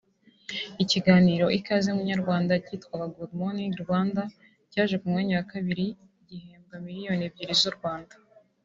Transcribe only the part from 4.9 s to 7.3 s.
ku mwanya wa kabirigihembwa miliyoni